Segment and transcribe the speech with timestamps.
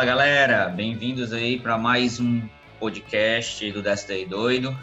[0.00, 2.40] Fala galera, bem-vindos aí para mais um
[2.78, 4.74] podcast do Destiny Doido.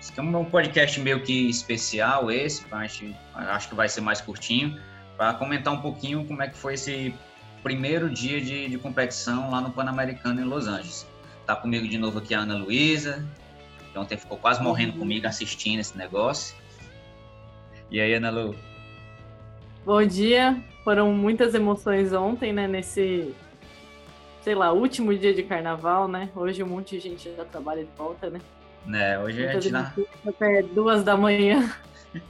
[0.00, 4.80] Esse é um podcast meio que especial esse, acho, acho que vai ser mais curtinho,
[5.16, 7.12] para comentar um pouquinho como é que foi esse
[7.64, 11.04] primeiro dia de, de competição lá no Pan-Americano em Los Angeles.
[11.44, 13.26] Tá comigo de novo aqui a Ana Luísa,
[13.92, 15.00] que ontem ficou quase morrendo uhum.
[15.00, 16.54] comigo assistindo esse negócio.
[17.90, 18.54] E aí, Ana Lu?
[19.84, 20.56] Bom dia.
[20.84, 22.68] Foram muitas emoções ontem, né?
[22.68, 23.34] Nesse,
[24.46, 26.30] sei lá, último dia de carnaval, né?
[26.32, 28.40] Hoje um monte de gente já trabalha de volta, né?
[28.86, 29.92] Né, hoje a gente tá...
[30.24, 31.68] Até duas da manhã.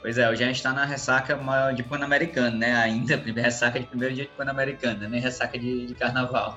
[0.00, 1.36] Pois é, hoje a gente tá na ressaca
[1.74, 2.76] de Pan-Americano, né?
[2.76, 6.56] Ainda, ressaca de primeiro dia de Pan-Americano, nem ressaca de, de carnaval.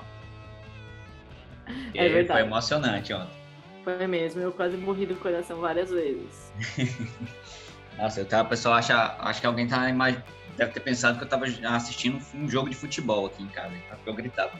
[1.92, 2.38] É e verdade.
[2.38, 3.34] Foi emocionante ontem.
[3.82, 6.52] Foi mesmo, eu quase morri do coração várias vezes.
[7.98, 9.90] Nossa, eu tava, o pessoal acha, acho que alguém tá
[10.56, 14.08] deve ter pensado que eu tava assistindo um jogo de futebol aqui em casa, porque
[14.08, 14.52] eu gritava.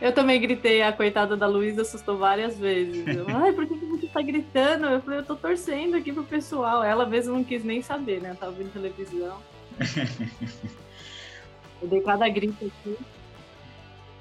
[0.00, 3.06] Eu também gritei, a coitada da Luísa assustou várias vezes.
[3.06, 4.86] Eu, Ai, por que você tá gritando?
[4.86, 6.82] Eu falei, eu tô torcendo aqui pro pessoal.
[6.82, 8.30] Ela mesmo não quis nem saber, né?
[8.30, 9.38] Eu tava vendo televisão.
[11.82, 12.96] eu dei cada grito aqui.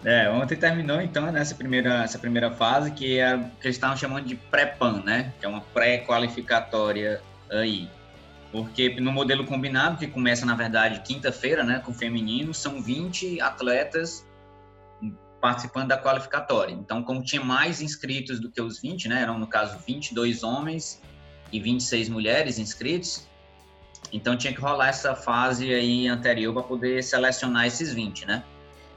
[0.03, 4.25] É, ontem terminou então nessa primeira, essa primeira fase que, é, que eles estavam chamando
[4.25, 5.33] de pré-pan, né?
[5.39, 7.89] Que é uma pré-qualificatória aí.
[8.51, 13.39] Porque no modelo combinado, que começa na verdade quinta-feira, né, com o feminino, são 20
[13.41, 14.25] atletas
[15.39, 16.73] participando da qualificatória.
[16.73, 21.01] Então, como tinha mais inscritos do que os 20, né, eram no caso 22 homens
[21.51, 23.27] e 26 mulheres inscritos,
[24.11, 28.43] então tinha que rolar essa fase aí anterior para poder selecionar esses 20, né?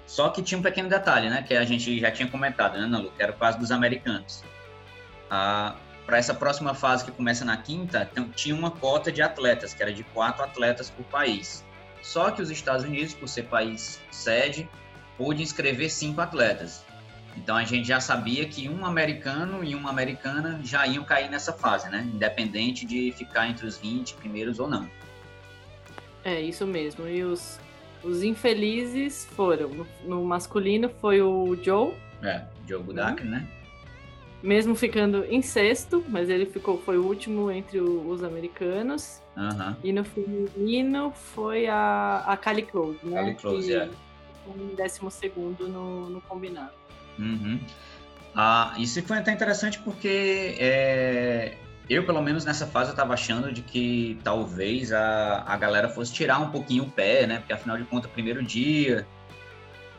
[0.07, 1.43] Só que tinha um pequeno detalhe, né?
[1.43, 3.12] Que a gente já tinha comentado, né, Nalu?
[3.12, 4.43] Que era o caso dos americanos.
[5.31, 9.72] Ah, Para essa próxima fase que começa na quinta, então, tinha uma cota de atletas,
[9.72, 11.65] que era de quatro atletas por país.
[12.03, 14.69] Só que os Estados Unidos, por ser país sede,
[15.17, 16.84] pôde inscrever cinco atletas.
[17.37, 21.53] Então a gente já sabia que um americano e uma americana já iam cair nessa
[21.53, 22.09] fase, né?
[22.15, 24.89] Independente de ficar entre os 20 primeiros ou não.
[26.25, 27.09] É, isso mesmo.
[27.09, 27.59] E os
[28.05, 29.69] os infelizes foram.
[29.69, 31.93] No, no masculino foi o Joe.
[32.22, 33.31] É, Joe Budak, uhum.
[33.31, 33.47] né?
[34.43, 39.22] Mesmo ficando em sexto, mas ele ficou, foi o último entre o, os americanos.
[39.37, 39.77] Uhum.
[39.84, 43.17] E no feminino foi a, a Cali Close, né?
[43.22, 43.89] Cali Close, é.
[44.47, 46.72] Em décimo segundo no, no combinado.
[47.19, 47.60] Uhum.
[48.34, 51.56] Ah, isso foi até interessante porque é,
[51.88, 56.12] eu, pelo menos nessa fase, eu tava achando de que talvez a, a galera fosse
[56.12, 57.38] tirar um pouquinho o pé, né?
[57.38, 59.06] Porque afinal de contas, primeiro dia,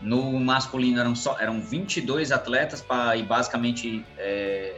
[0.01, 4.75] no masculino eram só eram 22 atletas para e basicamente é,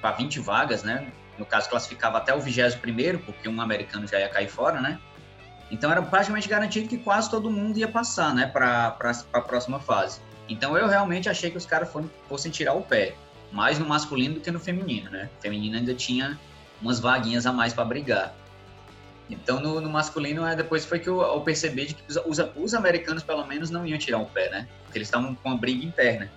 [0.00, 1.12] para 20 vagas, né?
[1.38, 4.98] No caso, classificava até o 21 porque um americano já ia cair fora, né?
[5.74, 8.96] Então era praticamente garantido que quase todo mundo ia passar, né, para
[9.32, 10.20] a próxima fase.
[10.48, 11.88] Então eu realmente achei que os caras
[12.28, 13.16] fossem tirar o pé
[13.50, 15.28] mais no masculino do que no feminino, né?
[15.36, 16.38] O feminino ainda tinha
[16.80, 18.34] umas vaguinhas a mais para brigar.
[19.28, 22.38] Então, no, no, masculino, é, depois foi que eu, eu percebi de que os, os,
[22.56, 24.68] os, americanos, pelo menos, não iam tirar o pé, né?
[24.84, 26.30] Porque eles estavam com uma briga interna.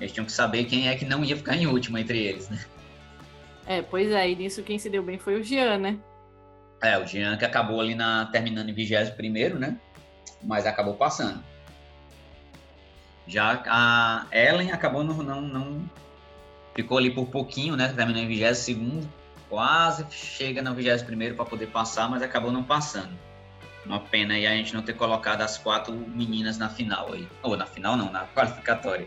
[0.00, 2.58] Eles tinham que saber quem é que não ia ficar em último entre eles, né?
[3.64, 5.98] É, pois é, e nisso quem se deu bem foi o Jean, né?
[6.82, 9.78] É, o Jean que acabou ali na, terminando em 21 né?
[10.42, 11.42] Mas acabou passando.
[13.26, 15.90] Já a Ellen acabou não, não, não
[16.74, 17.92] ficou ali por pouquinho, né?
[17.94, 19.06] Terminou em 22
[19.48, 23.16] quase chega no 21 para poder passar, mas acabou não passando.
[23.84, 27.28] Uma pena aí a gente não ter colocado as quatro meninas na final aí.
[27.42, 29.06] Ou na final não, na qualificatória.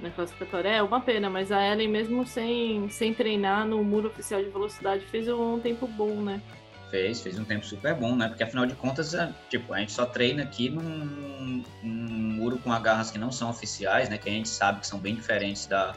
[0.00, 4.42] Na classificatória é uma pena, mas a Ellen mesmo sem, sem treinar no muro oficial
[4.42, 6.42] de velocidade fez um tempo bom, né?
[6.94, 8.28] Fez, fez um tempo super bom, né?
[8.28, 12.72] Porque afinal de contas, é, tipo, a gente só treina aqui num, num muro com
[12.72, 14.16] agarras que não são oficiais, né?
[14.16, 15.92] Que a gente sabe que são bem diferentes da,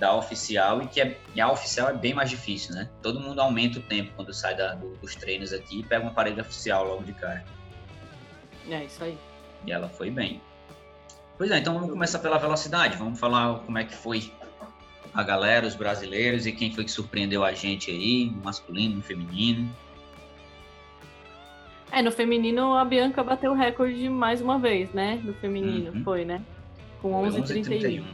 [0.00, 2.90] da oficial e que é, e a oficial é bem mais difícil, né?
[3.00, 6.12] Todo mundo aumenta o tempo quando sai da, do, dos treinos aqui e pega uma
[6.12, 7.44] parede oficial logo de cara.
[8.68, 9.16] É, isso aí.
[9.64, 10.42] E ela foi bem.
[11.38, 12.96] Pois é, então vamos começar pela velocidade.
[12.96, 14.32] Vamos falar como é que foi
[15.12, 19.02] a galera, os brasileiros e quem foi que surpreendeu a gente aí, no masculino, no
[19.02, 19.68] feminino.
[21.92, 25.20] É, no feminino a Bianca bateu o recorde mais uma vez, né?
[25.24, 26.04] No feminino, uhum.
[26.04, 26.40] foi, né?
[27.02, 28.04] Com 11h31.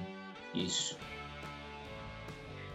[0.54, 0.96] Isso.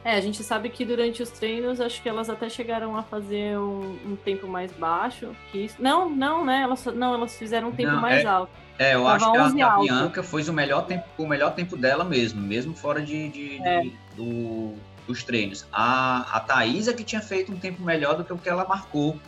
[0.04, 3.58] É, a gente sabe que durante os treinos, acho que elas até chegaram a fazer
[3.58, 5.76] um, um tempo mais baixo que isso.
[5.80, 6.62] Não, não, né?
[6.64, 8.52] Elas, não, elas fizeram um tempo não, mais é, alto.
[8.80, 11.78] É, eu Tava acho que a, a Bianca foi o melhor tempo, o melhor tempo
[11.78, 13.82] dela mesmo, mesmo fora de, de, é.
[13.82, 14.74] de do,
[15.06, 15.68] dos treinos.
[15.72, 18.66] A, a Thaís é que tinha feito um tempo melhor do que o que ela
[18.68, 19.20] marcou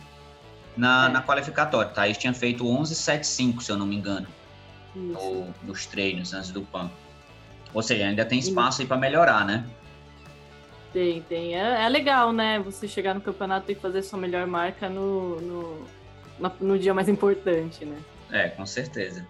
[0.76, 1.12] na, é.
[1.12, 1.88] na qualificatória.
[1.88, 4.26] A Thaís tinha feito 11,75, se eu não me engano.
[4.92, 6.90] no, nos treinos antes do PAN.
[7.72, 9.64] Ou seja, ainda tem espaço aí para melhorar, né?
[10.94, 11.56] Tem, tem.
[11.56, 12.60] É, é, legal, né?
[12.60, 15.86] Você chegar no campeonato e fazer sua melhor marca no, no,
[16.60, 17.98] no dia mais importante, né?
[18.30, 19.26] É, com certeza.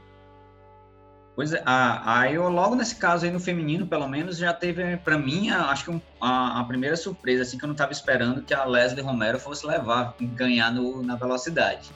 [1.34, 5.18] Pois é, aí eu logo nesse caso aí no feminino, pelo menos, já teve para
[5.18, 8.54] mim, acho que um, a, a, primeira surpresa, assim, que eu não estava esperando que
[8.54, 11.90] a Leslie Romero fosse levar, ganhar no, na velocidade.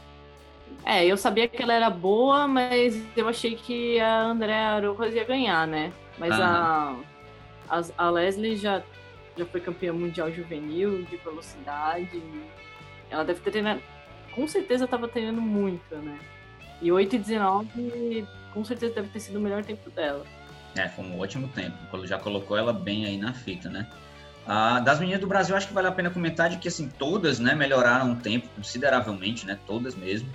[0.85, 5.25] É, eu sabia que ela era boa, mas eu achei que a Andréa Arojas ia
[5.25, 5.93] ganhar, né?
[6.19, 6.97] Mas a,
[7.69, 8.83] a, a Leslie já,
[9.39, 12.23] já foi campeã mundial juvenil de velocidade.
[13.11, 13.81] Ela deve ter treinado,
[14.33, 16.19] com certeza estava treinando muito, né?
[16.83, 20.25] E 8 e 19 com certeza deve ter sido o melhor tempo dela.
[20.77, 21.77] É, foi um ótimo tempo.
[22.07, 23.89] Já colocou ela bem aí na fita, né?
[24.47, 27.39] Ah, das meninas do Brasil, acho que vale a pena comentar de que, assim, todas,
[27.39, 29.59] né, melhoraram o tempo consideravelmente, né?
[29.67, 30.29] Todas mesmo.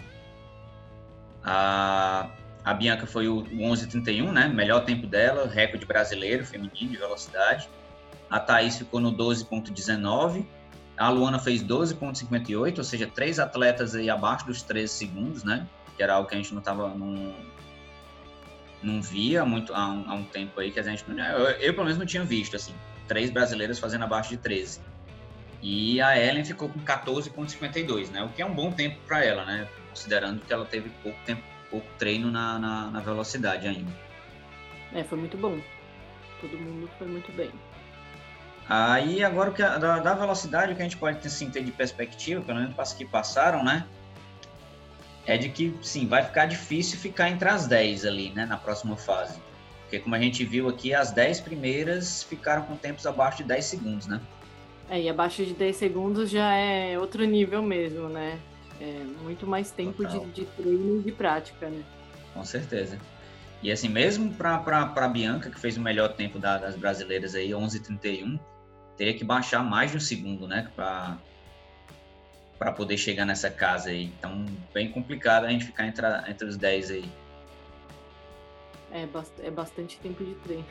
[1.43, 2.29] A,
[2.63, 4.47] a Bianca foi o 11:31, né?
[4.47, 7.67] Melhor tempo dela, recorde brasileiro, feminino de velocidade.
[8.33, 10.43] A Thaís ficou no 12.19.
[10.97, 15.67] A Luana fez 12.58, ou seja, três atletas aí abaixo dos 13 segundos, né?
[15.95, 17.31] Que era algo que a gente não estava não,
[18.81, 21.73] não via muito há um, há um, tempo aí que a gente não, eu, eu
[21.75, 22.73] pelo menos não tinha visto assim
[23.07, 24.81] três brasileiras fazendo abaixo de 13
[25.61, 28.23] e a Ellen ficou com 14,52 né?
[28.23, 29.67] O que é um bom tempo para ela né?
[29.89, 33.91] Considerando que ela teve pouco tempo pouco treino na, na, na velocidade ainda.
[34.91, 35.59] É foi muito bom.
[36.41, 37.51] Todo mundo foi muito bem
[38.67, 41.71] aí agora o que da, da velocidade o que a gente pode assim, ter de
[41.71, 43.85] perspectiva pelo menos para as que passaram né
[45.25, 48.95] é de que, sim, vai ficar difícil ficar entre as 10 ali, né, na próxima
[48.95, 49.39] fase.
[49.81, 53.65] Porque, como a gente viu aqui, as 10 primeiras ficaram com tempos abaixo de 10
[53.65, 54.19] segundos, né?
[54.89, 58.37] É, e abaixo de 10 segundos já é outro nível mesmo, né?
[58.81, 61.83] É muito mais tempo de, de, treino e de prática, né?
[62.33, 62.97] Com certeza.
[63.61, 64.55] E assim, mesmo para
[64.93, 68.39] a Bianca, que fez o melhor tempo da, das brasileiras aí, 11h31,
[68.97, 70.69] teria que baixar mais de um segundo, né?
[70.75, 71.17] Para
[72.57, 74.05] para poder chegar nessa casa aí.
[74.17, 77.11] Então, bem complicado a gente ficar entre, entre os 10 aí.
[78.89, 79.05] É,
[79.41, 80.65] é bastante tempo de treino.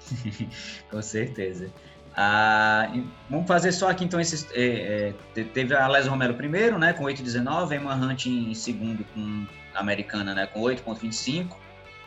[0.90, 1.72] Com certeza.
[2.14, 2.92] Ah,
[3.30, 4.46] vamos fazer só aqui então esses.
[4.52, 9.46] É, é, teve a Les Romero primeiro, né, com 8,19, Emma Hunt em segundo com
[9.74, 11.56] a americana, né, com 8,25.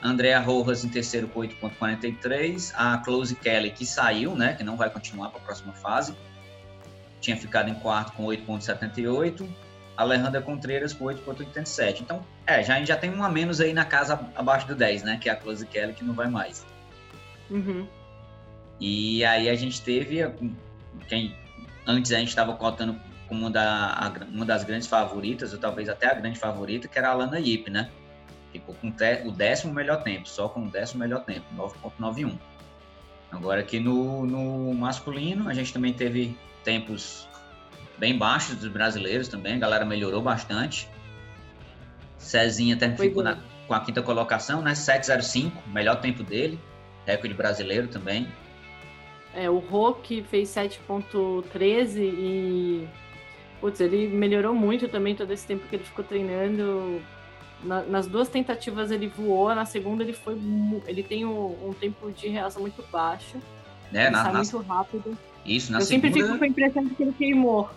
[0.04, 2.74] Andrea Rojas em terceiro com 8,43.
[2.76, 6.16] A Close Kelly, que saiu, né, que não vai continuar para a próxima fase,
[7.22, 9.48] tinha ficado em quarto com 8,78.
[9.96, 12.02] Alejandra Contreiras com 8,87.
[12.02, 14.76] Então, é, já, a gente já tem um a menos aí na casa abaixo do
[14.76, 15.18] 10, né?
[15.22, 16.66] Que é a Close Kelly, que não vai mais.
[17.50, 17.88] Uhum.
[18.80, 20.20] E aí a gente teve,
[21.08, 21.36] quem
[21.86, 26.08] antes a gente estava cotando como uma, da, uma das grandes favoritas, ou talvez até
[26.08, 27.90] a grande favorita, que era a Lana Yip, né?
[28.54, 32.38] Ficou com o décimo melhor tempo, só com o décimo melhor tempo, 9.91.
[33.32, 37.28] Agora aqui no, no masculino, a gente também teve tempos
[37.98, 40.88] bem baixos dos brasileiros também, a galera melhorou bastante.
[42.18, 44.76] Cezinha até ficou na, com a quinta colocação, né?
[44.76, 46.60] 705, melhor tempo dele,
[47.06, 48.28] recorde brasileiro também.
[49.34, 52.88] É, o Roque fez 7.13 e
[53.60, 57.02] putz, ele melhorou muito também todo esse tempo que ele ficou treinando.
[57.64, 60.38] Na, nas duas tentativas ele voou, na segunda ele foi
[60.86, 63.38] ele tem um, um tempo de reação muito baixo.
[63.94, 65.18] É, na, sai muito rápido.
[65.46, 66.08] Isso, na Eu segunda...
[66.08, 67.70] sempre fico com a impressão de que ele queimou.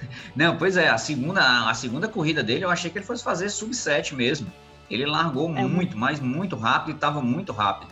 [0.36, 3.48] Não, pois é, a segunda, a segunda corrida dele eu achei que ele fosse fazer
[3.48, 4.50] sub 7 mesmo.
[4.90, 7.90] Ele largou é muito, mas muito rápido e estava muito rápido.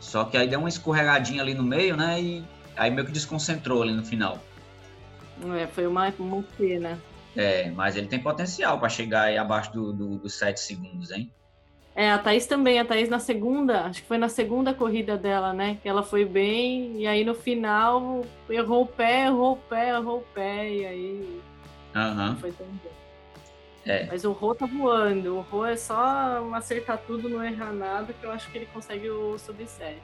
[0.00, 2.20] Só que aí deu uma escorregadinha ali no meio, né?
[2.20, 2.44] E
[2.76, 4.38] aí meio que desconcentrou ali no final.
[5.56, 6.98] É, foi uma, uma pena.
[7.36, 11.30] É, mas ele tem potencial para chegar aí abaixo dos do, do 7 segundos, hein?
[11.94, 15.52] É, a Thaís também, a Thaís na segunda, acho que foi na segunda corrida dela,
[15.52, 15.78] né?
[15.82, 20.18] Que ela foi bem, e aí no final errou o pé, errou o pé, errou
[20.18, 21.42] o pé, e aí
[21.96, 22.14] uhum.
[22.14, 22.92] não foi tão bem.
[23.84, 24.06] É.
[24.06, 28.24] Mas o Rô tá voando, o Rô é só acertar tudo, não errar nada, que
[28.24, 29.96] eu acho que ele consegue o sub-7.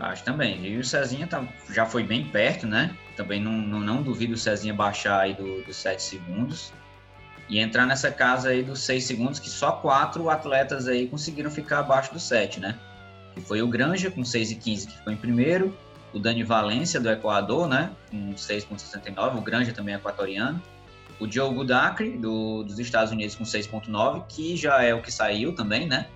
[0.00, 0.64] Acho também.
[0.66, 2.96] E o Cezinha tá, já foi bem perto, né?
[3.16, 6.72] Também não, não, não duvido o Cezinha baixar aí dos do 7 segundos
[7.48, 11.80] e entrar nessa casa aí dos seis segundos, que só quatro atletas aí conseguiram ficar
[11.80, 12.78] abaixo do sete, né?
[13.34, 15.76] Que foi o Granja com 6 e 15, que ficou em primeiro,
[16.12, 20.62] o Dani Valência do Equador, né, com 6.69, o Granja também é equatoriano,
[21.18, 25.54] o Diogo Dacre do, dos Estados Unidos com 6.9, que já é o que saiu
[25.54, 26.06] também, né?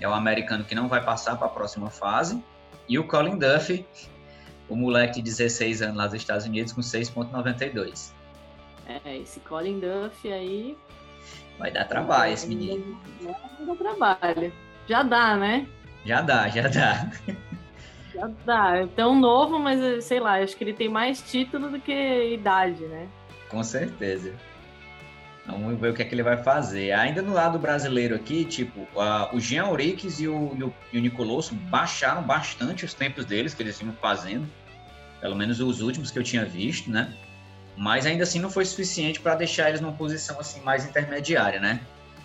[0.00, 2.42] É o americano que não vai passar para a próxima fase.
[2.88, 3.86] E o Colin Duffy,
[4.68, 8.12] o moleque de 16 anos lá dos Estados Unidos com 6.92.
[8.86, 10.76] É, esse Colin Duff aí.
[11.58, 12.98] Vai dar trabalho esse menino.
[13.58, 14.52] Não dá trabalho.
[14.86, 15.66] Já dá, né?
[16.04, 17.10] Já dá, já dá.
[18.14, 18.76] Já dá.
[18.76, 22.84] É tão novo, mas sei lá, acho que ele tem mais título do que idade,
[22.86, 23.08] né?
[23.50, 24.34] Com certeza.
[25.46, 26.92] Vamos ver o que é que ele vai fazer.
[26.92, 30.98] Ainda no lado brasileiro aqui, tipo, uh, o Jean Ourix e o, e o, o
[30.98, 34.46] Nicolosso baixaram bastante os tempos deles que eles vinham fazendo.
[35.20, 37.14] Pelo menos os últimos que eu tinha visto, né?
[37.76, 41.80] Mas ainda assim não foi suficiente para deixar eles numa posição assim mais intermediária, né?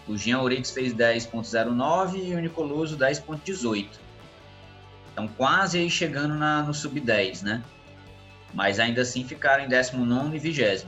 [0.07, 3.87] O Jean Ourix fez 10.09 e o Nicoloso 10.18.
[5.11, 7.61] Então quase aí chegando na, no sub-10, né?
[8.53, 10.87] Mas ainda assim ficaram em 19 e 20.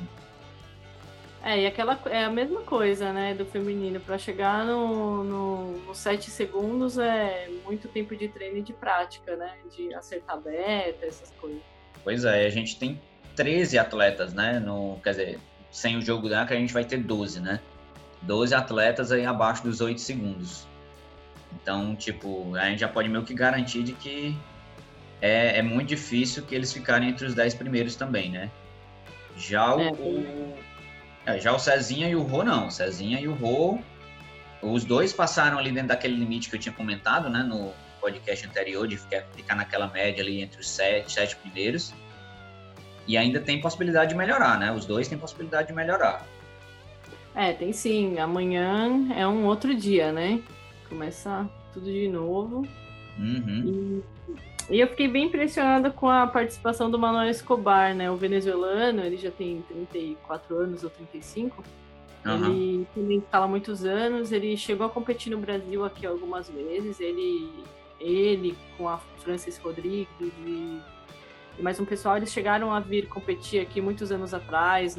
[1.44, 4.00] É, e aquela é a mesma coisa, né, do feminino.
[4.00, 9.36] Para chegar no, no, no 7 segundos é muito tempo de treino e de prática,
[9.36, 9.54] né?
[9.76, 11.62] De acertar beta, essas coisas.
[12.02, 13.00] Pois é, a gente tem
[13.36, 14.58] 13 atletas, né?
[14.58, 17.60] No, quer dizer, sem o jogo da que a gente vai ter 12, né?
[18.22, 20.66] 12 atletas aí abaixo dos 8 segundos.
[21.52, 24.34] Então, tipo, a gente já pode meio que garantir de que
[25.22, 28.50] é, é muito difícil que eles ficarem entre os 10 primeiros também, né?
[29.36, 30.56] Já o, é, o
[31.25, 32.68] é, já o Cezinha e o Rô não.
[32.68, 33.80] O Cezinha e o Rô,
[34.62, 38.88] os dois passaram ali dentro daquele limite que eu tinha comentado, né, no podcast anterior,
[38.88, 41.94] de ficar, ficar naquela média ali entre os sete, sete primeiros.
[43.08, 44.72] E ainda tem possibilidade de melhorar, né?
[44.72, 46.25] Os dois têm possibilidade de melhorar.
[47.36, 48.18] É, tem sim.
[48.18, 50.42] Amanhã é um outro dia, né?
[50.88, 52.65] Começa tudo de novo.
[53.18, 53.63] Uhum.
[53.65, 54.03] E
[54.70, 58.10] eu fiquei bem impressionada com a participação do Manuel Escobar, né?
[58.10, 61.63] O venezuelano, ele já tem 34 anos ou 35.
[62.25, 62.46] Uhum.
[62.46, 67.00] Ele também fala há muitos anos, ele chegou a competir no Brasil aqui algumas vezes.
[67.00, 67.51] Ele,
[68.00, 70.79] ele com a Francis Rodrigues e,
[71.60, 74.98] e mais um pessoal, eles chegaram a vir competir aqui muitos anos atrás,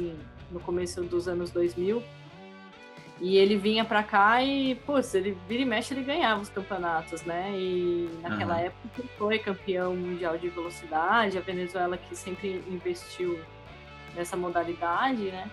[0.51, 2.03] no começo dos anos 2000.
[3.21, 7.23] E ele vinha para cá e, putz, ele vira e mexe, ele ganhava os campeonatos,
[7.23, 7.49] né?
[7.53, 8.65] E naquela uhum.
[8.65, 13.39] época ele foi campeão mundial de velocidade, a Venezuela que sempre investiu
[14.13, 15.49] nessa modalidade, né?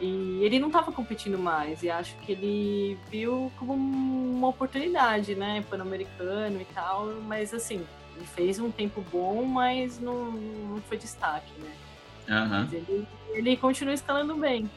[0.00, 5.64] E ele não estava competindo mais, e acho que ele viu como uma oportunidade, né?
[5.68, 7.84] Pan-americano e tal, mas assim,
[8.16, 11.72] ele fez um tempo bom, mas não, não foi destaque, né?
[12.28, 12.68] Uhum.
[12.72, 14.68] Ele, ele continua escalando bem.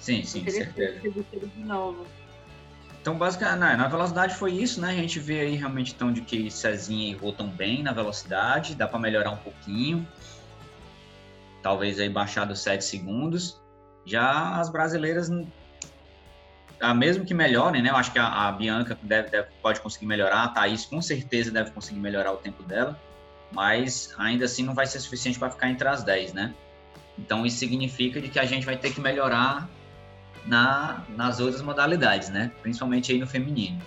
[0.00, 1.00] Sim, sim, certeza.
[1.00, 2.06] De novo.
[3.00, 4.90] Então, basicamente, na velocidade foi isso, né?
[4.90, 8.74] A gente vê aí realmente então de que Cezinha e Rô estão bem na velocidade,
[8.74, 10.06] dá para melhorar um pouquinho.
[11.62, 13.60] Talvez aí baixar dos 7 segundos.
[14.04, 15.30] Já as brasileiras,
[16.80, 17.90] a mesmo que melhorem, né?
[17.90, 21.50] Eu acho que a, a Bianca deve, deve, pode conseguir melhorar, a Thaís com certeza
[21.50, 22.98] deve conseguir melhorar o tempo dela,
[23.52, 26.54] mas ainda assim não vai ser suficiente para ficar entre as 10, né?
[27.18, 29.68] Então isso significa de que a gente vai ter que melhorar
[30.46, 32.50] na, nas outras modalidades, né?
[32.62, 33.80] Principalmente aí no feminino.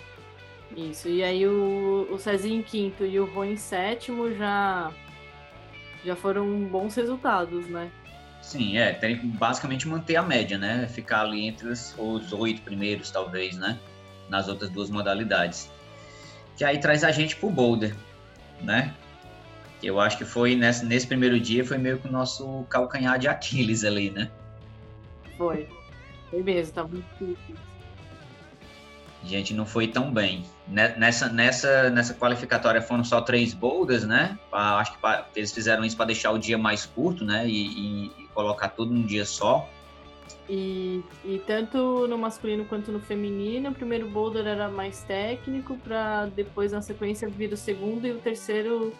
[0.76, 4.92] Isso, e aí o, o Cezinho em quinto e o Rô em sétimo já,
[6.04, 7.90] já foram bons resultados, né?
[8.42, 10.86] Sim, é, tem que basicamente manter a média, né?
[10.88, 13.78] Ficar ali entre os, os oito primeiros, talvez, né?
[14.28, 15.70] Nas outras duas modalidades.
[16.56, 17.94] Que aí traz a gente pro boulder,
[18.60, 18.94] né?
[19.82, 23.28] Eu acho que foi nesse, nesse primeiro dia, foi meio que o nosso calcanhar de
[23.28, 24.30] Aquiles ali, né?
[25.36, 25.68] Foi.
[26.34, 27.54] Foi mesmo, tá muito difícil.
[29.22, 30.44] A gente não foi tão bem.
[30.66, 34.36] Nessa, nessa, nessa qualificatória foram só três boulders, né?
[34.52, 34.98] Acho que
[35.36, 37.46] eles fizeram isso para deixar o dia mais curto, né?
[37.46, 39.66] E, e, e, colocar tudo num dia só.
[40.48, 46.26] E, e tanto no masculino quanto no feminino, o primeiro boulder era mais técnico, para
[46.26, 48.92] depois na sequência vir o segundo e o terceiro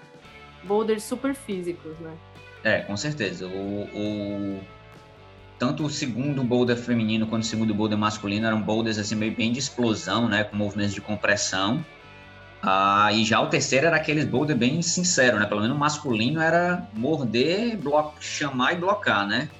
[0.62, 2.14] boulder super físicos, né?
[2.62, 3.46] É, com certeza.
[3.46, 4.60] O, o
[5.58, 9.52] tanto o segundo boulder feminino quanto o segundo boulder masculino eram boulders assim meio bem
[9.52, 11.84] de explosão, né, com movimentos de compressão.
[12.66, 15.44] Ah, e já o terceiro era aqueles boulder bem sincero, né?
[15.44, 19.50] Pelo menos o masculino era morder, bloco, chamar e blocar, né?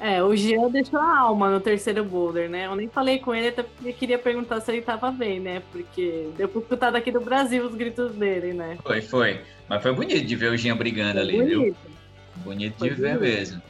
[0.00, 2.66] É, o Jean deixou a alma no terceiro boulder, né?
[2.66, 5.62] Eu nem falei com ele, até porque queria perguntar se ele tava bem, né?
[5.72, 8.76] Porque deu pra escutar daqui do Brasil os gritos dele, né?
[8.82, 9.40] Foi, foi.
[9.68, 11.58] Mas foi bonito de ver o Jean brigando foi ali, bonito.
[11.58, 11.76] viu?
[12.44, 13.62] Bonito foi de ver mesmo.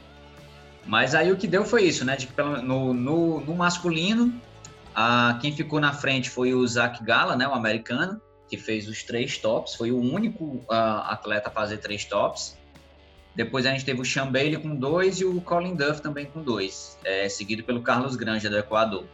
[0.89, 2.17] Mas aí o que deu foi isso, né?
[2.17, 2.27] De,
[2.65, 4.33] no, no, no masculino,
[4.95, 7.47] a, quem ficou na frente foi o Zach Gala, né?
[7.47, 8.19] O americano,
[8.49, 9.75] que fez os três tops.
[9.75, 12.57] Foi o único a, atleta a fazer três tops.
[13.37, 16.43] Depois a gente teve o Sean Bailey com dois e o Colin Duff também com
[16.43, 19.05] dois, é, seguido pelo Carlos Granja do Equador.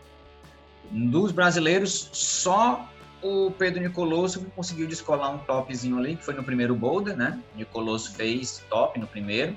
[0.91, 2.89] Dos brasileiros, só
[3.21, 7.39] o Pedro Nicoloso conseguiu descolar um topzinho ali, que foi no primeiro boulder, né?
[7.57, 9.57] Nicoloso fez top no primeiro.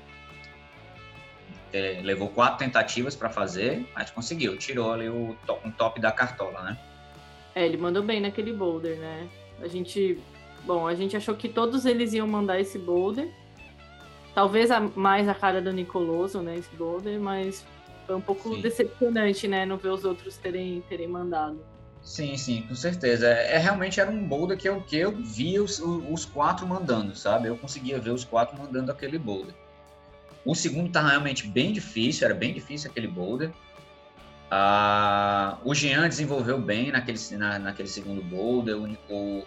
[1.72, 4.56] Ele levou quatro tentativas para fazer, mas conseguiu.
[4.56, 6.78] Tirou ali o top, um top da cartola, né?
[7.54, 9.28] É, ele mandou bem naquele boulder, né?
[9.60, 10.18] A gente,
[10.64, 13.28] bom, a gente achou que todos eles iam mandar esse boulder.
[14.34, 17.66] Talvez a, mais a cara do Nicoloso, né, esse boulder, mas
[18.06, 18.60] foi um pouco sim.
[18.60, 21.58] decepcionante, né, não ver os outros terem, terem mandado.
[22.02, 23.28] Sim, sim, com certeza.
[23.28, 27.16] É, é realmente era um boulder que eu, que eu via os, os quatro mandando,
[27.16, 27.48] sabe?
[27.48, 29.54] Eu conseguia ver os quatro mandando aquele boulder.
[30.48, 33.50] O segundo tá realmente bem difícil, era bem difícil aquele boulder.
[34.50, 38.74] Ah, o Jean desenvolveu bem naquele, na, naquele segundo boulder.
[38.74, 39.46] O, o,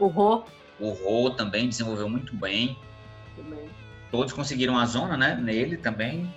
[0.00, 0.42] o, Rô.
[0.80, 2.76] O Rô também desenvolveu muito bem.
[3.36, 3.70] Também.
[4.10, 5.36] Todos conseguiram a zona, né?
[5.40, 6.28] Nele também.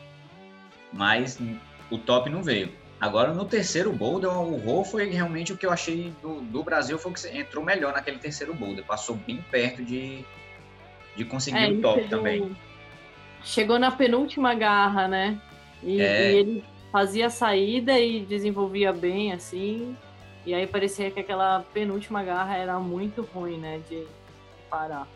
[0.93, 1.39] Mas
[1.89, 2.71] o top não veio.
[3.01, 6.99] Agora, no terceiro boulder, o Rô foi realmente o que eu achei do, do Brasil,
[6.99, 8.85] foi que entrou melhor naquele terceiro boulder.
[8.85, 10.23] Passou bem perto de,
[11.15, 12.55] de conseguir é, o top também.
[13.43, 15.39] Chegou na penúltima garra, né?
[15.83, 16.31] E, é...
[16.31, 19.95] e ele fazia a saída e desenvolvia bem, assim.
[20.45, 23.81] E aí parecia que aquela penúltima garra era muito ruim, né?
[23.89, 24.05] De
[24.69, 25.07] parar.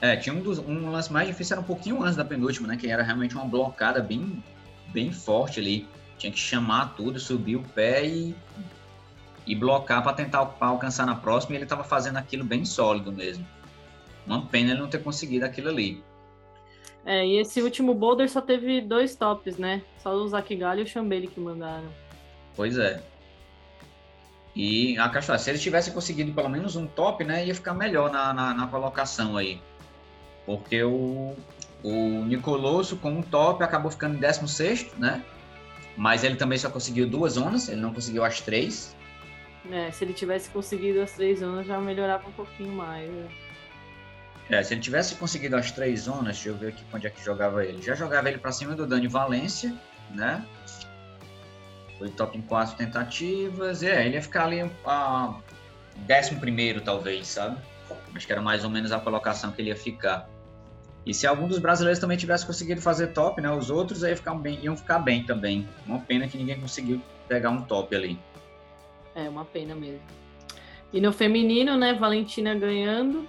[0.00, 2.76] É, tinha um, dos, um lance mais difícil, era um pouquinho antes da penúltima, né?
[2.76, 4.42] Que era realmente uma blocada bem,
[4.88, 5.86] bem forte ali.
[6.18, 8.34] Tinha que chamar tudo, subir o pé e,
[9.46, 11.54] e blocar para tentar alcançar na próxima.
[11.54, 13.46] E ele estava fazendo aquilo bem sólido mesmo.
[14.26, 16.02] Uma pena ele não ter conseguido aquilo ali.
[17.04, 19.82] É, e esse último boulder só teve dois tops, né?
[19.98, 21.88] Só o Zakigali e o Chambele que mandaram.
[22.54, 23.02] Pois é.
[24.54, 28.10] E a Cachoeira, se eles tivessem conseguido pelo menos um top, né, ia ficar melhor
[28.10, 29.60] na, na, na colocação aí.
[30.44, 31.34] Porque o,
[31.82, 35.24] o Nicoloso com um top acabou ficando em 16, né?
[35.96, 38.94] Mas ele também só conseguiu duas zonas, ele não conseguiu as três.
[39.70, 43.10] É, se ele tivesse conseguido as três zonas já melhorava um pouquinho mais.
[43.10, 43.28] Né?
[44.50, 47.24] É, se ele tivesse conseguido as três zonas, deixa eu ver aqui onde é que
[47.24, 47.80] jogava ele.
[47.82, 49.74] Já jogava ele para cima do Dani Valência,
[50.10, 50.44] né?
[51.98, 53.82] Foi top em quatro tentativas.
[53.82, 55.34] É, ele ia ficar ali a
[56.06, 57.56] décimo primeiro, talvez, sabe?
[58.14, 60.28] Acho que era mais ou menos a colocação que ele ia ficar.
[61.04, 63.50] E se algum dos brasileiros também tivesse conseguido fazer top, né?
[63.50, 65.68] Os outros aí ficar bem, iam ficar bem também.
[65.86, 68.18] Uma pena que ninguém conseguiu pegar um top ali.
[69.14, 70.02] É, uma pena mesmo.
[70.92, 71.94] E no feminino, né?
[71.94, 73.26] Valentina ganhando.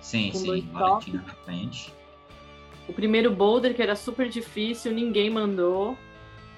[0.00, 1.92] Sim, sim, Valentina na frente.
[2.88, 5.96] O primeiro boulder, que era super difícil, ninguém mandou.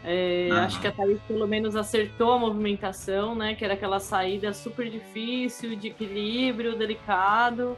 [0.04, 3.54] É, acho que a Thaís pelo menos acertou a movimentação, né?
[3.54, 7.76] Que era aquela saída super difícil, de equilíbrio, delicado.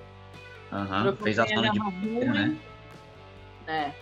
[0.72, 1.16] Uhum.
[1.16, 2.24] Fez a zona de ruim.
[2.24, 2.56] né?
[3.66, 3.88] É.
[3.88, 3.92] E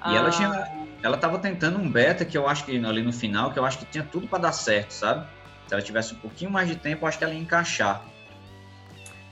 [0.00, 0.14] ah...
[0.14, 0.86] ela tinha.
[1.02, 3.78] Ela tava tentando um beta que eu acho que ali no final, que eu acho
[3.78, 5.26] que tinha tudo para dar certo, sabe?
[5.68, 8.02] Se ela tivesse um pouquinho mais de tempo, eu acho que ela ia encaixar.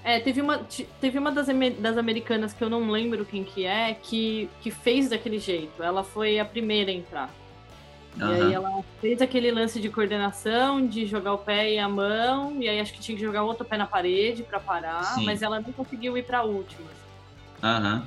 [0.05, 0.61] É, teve uma,
[1.01, 1.47] teve uma das,
[1.79, 5.83] das americanas que eu não lembro quem que é, que, que fez daquele jeito.
[5.83, 7.35] Ela foi a primeira a entrar.
[8.21, 8.29] Uhum.
[8.29, 12.61] E aí ela fez aquele lance de coordenação, de jogar o pé e a mão,
[12.61, 15.25] e aí acho que tinha que jogar outro pé na parede para parar, Sim.
[15.25, 16.87] mas ela não conseguiu ir para a última.
[17.62, 17.97] Aham.
[17.97, 18.03] Uhum.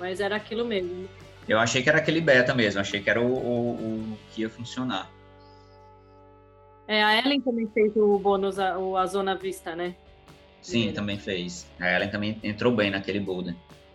[0.00, 1.06] Mas era aquilo mesmo.
[1.46, 4.48] Eu achei que era aquele beta mesmo, achei que era o, o, o que ia
[4.48, 5.10] funcionar.
[6.88, 9.94] É, a Ellen também fez o bônus, a, a zona vista, né?
[10.62, 11.66] Sim, também fez.
[11.80, 13.54] A Ellen também entrou bem naquele boulder.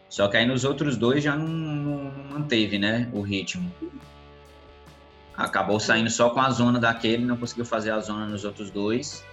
[0.09, 3.71] Só que aí nos outros dois já não, não, manteve, né, o ritmo.
[5.35, 9.25] Acabou saindo só com a zona daquele, não conseguiu fazer a zona nos outros dois.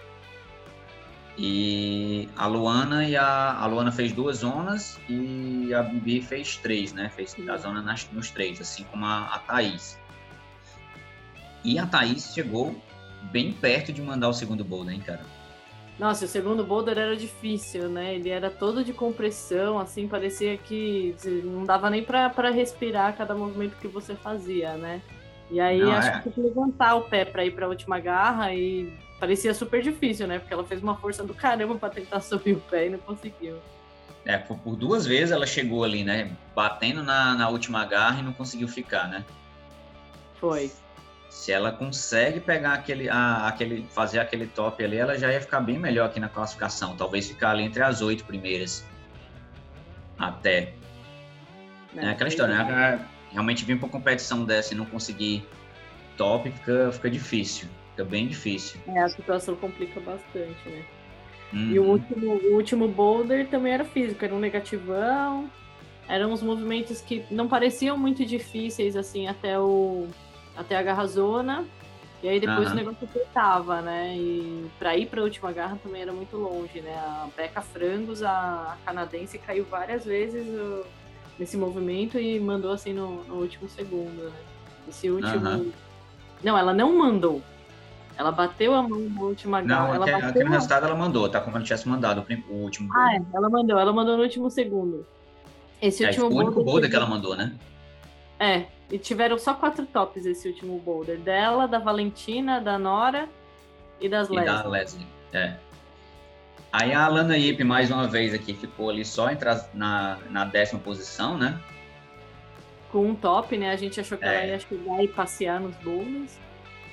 [1.36, 6.92] E a Luana e a, a Luana fez duas zonas e a Bibi fez três,
[6.92, 7.10] né?
[7.14, 9.98] Fez a zona nas, nos três, assim como a, a Thaís.
[11.64, 12.80] E a Thaís chegou
[13.32, 15.22] bem perto de mandar o segundo boulder, hein, cara?
[15.98, 18.16] Nossa, o segundo boulder era difícil, né?
[18.16, 23.76] Ele era todo de compressão, assim, parecia que não dava nem para respirar cada movimento
[23.76, 25.00] que você fazia, né?
[25.50, 26.12] E aí não, acho é.
[26.12, 29.82] que tinha que levantar o pé para ir para a última garra e parecia super
[29.82, 30.40] difícil, né?
[30.40, 33.58] Porque ela fez uma força do caramba para tentar subir o pé e não conseguiu.
[34.24, 36.32] É, por, por, duas vezes ela chegou ali, né?
[36.56, 39.24] Batendo na, na última garra e não conseguiu ficar, né?
[40.40, 40.72] Foi
[41.34, 45.58] se ela consegue pegar aquele, a, aquele, fazer aquele top ali, ela já ia ficar
[45.58, 46.96] bem melhor aqui na classificação.
[46.96, 48.86] Talvez ficar ali entre as oito primeiras.
[50.16, 50.74] Até.
[51.96, 53.04] É, é aquela história, né?
[53.32, 55.44] Realmente vir para competição dessa e não conseguir
[56.16, 57.68] top fica, fica difícil.
[57.90, 58.80] Fica bem difícil.
[58.86, 60.84] É, a situação complica bastante, né?
[61.52, 61.70] Uhum.
[61.72, 65.50] E o último, o último boulder também era físico, era um negativão.
[66.08, 70.06] Eram uns movimentos que não pareciam muito difíceis, assim, até o
[70.56, 71.64] até a garra zona.
[72.22, 72.72] E aí depois uhum.
[72.72, 74.16] o negócio apertava, né?
[74.16, 76.94] E para ir para a última garra também era muito longe, né?
[76.94, 80.46] A Beca Frangos, a canadense, caiu várias vezes.
[81.38, 84.36] esse movimento e mandou assim no, no último segundo, né?
[84.88, 85.48] Esse último.
[85.48, 85.72] Uhum.
[86.42, 87.42] Não, ela não mandou.
[88.16, 91.40] Ela bateu a mão no último Não, ela aqui, aqui no resultado ela mandou, tá
[91.40, 92.88] como ela tivesse mandado o último.
[92.94, 95.04] Ah, é, ela mandou, ela mandou no último segundo.
[95.82, 97.52] Esse é, último o único boulder que ela mandou, né?
[98.38, 101.18] É, e tiveram só quatro tops esse último boulder.
[101.18, 103.28] Dela, da Valentina, da Nora
[104.00, 104.46] e das e Leslie.
[104.46, 105.56] da Leslie, é.
[106.72, 110.44] Aí a Alana Yip, mais uma vez aqui, ficou ali só entre as, na, na
[110.44, 111.60] décima posição, né?
[112.90, 113.70] Com um top, né?
[113.70, 114.34] A gente achou que é.
[114.34, 116.36] ela ia chegar e passear nos boulders.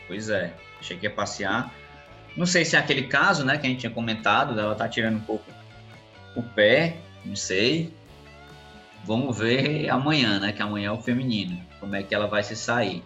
[0.07, 1.73] Pois é, achei que ia passear.
[2.37, 5.17] Não sei se é aquele caso, né, que a gente tinha comentado, dela tá tirando
[5.17, 5.45] um pouco
[6.35, 7.91] o pé, não sei.
[9.03, 10.51] Vamos ver amanhã, né?
[10.51, 11.59] Que amanhã é o feminino.
[11.81, 13.03] Como é que ela vai se sair.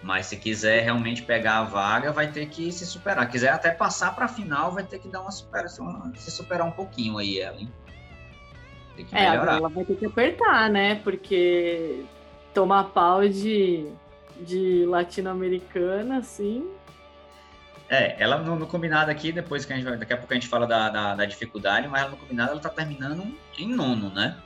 [0.00, 3.28] Mas se quiser realmente pegar a vaga, vai ter que se superar.
[3.28, 6.70] Quiser até passar para a final, vai ter que dar uma superação, se superar um
[6.70, 7.72] pouquinho aí ela, hein?
[8.94, 9.56] Tem que é, melhorar.
[9.56, 10.96] ela vai ter que apertar, né?
[10.96, 12.04] Porque
[12.54, 13.90] tomar pau de,
[14.40, 16.68] de latino-americana, assim.
[17.88, 20.46] É, ela no, no, combinado aqui, depois que a gente daqui a pouco a gente
[20.46, 24.36] fala da, da, da dificuldade, mas ela no combinado ela tá terminando em nono, né?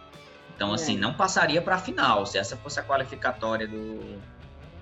[0.55, 1.01] Então, assim, é.
[1.01, 2.27] não passaria para a final.
[2.27, 4.21] Se essa fosse a qualificatória do,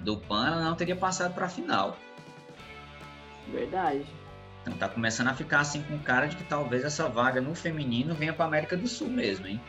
[0.00, 1.96] do PAN, ela não teria passado para a final.
[3.48, 4.04] Verdade.
[4.62, 8.14] Então tá começando a ficar assim com cara de que talvez essa vaga no feminino
[8.14, 9.61] venha para América do Sul mesmo, hein?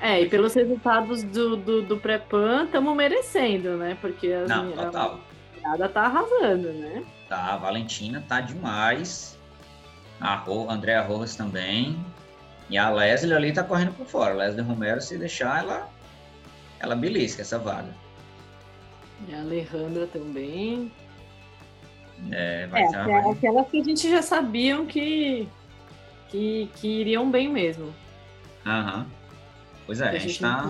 [0.00, 3.96] É, e pelos resultados do, do, do pré-PAN, estamos merecendo, né?
[4.00, 5.20] Porque as não, total.
[5.64, 7.02] a tá arrasando, né?
[7.28, 9.38] Tá, a Valentina tá demais.
[10.20, 11.98] A Ro, Andréa Rojas também.
[12.68, 14.34] E a Leslie ali tá correndo por fora.
[14.34, 15.88] A Leslie Romero, se deixar, ela,
[16.80, 17.94] ela belisca essa vaga.
[19.28, 20.92] E a Alejandra também.
[22.32, 23.32] É, vai é, ser uma...
[23.32, 25.48] aquelas que a gente já sabiam que,
[26.28, 27.94] que, que iriam bem mesmo.
[28.64, 29.06] Aham.
[29.86, 30.62] Pois é, a, a gente, tá.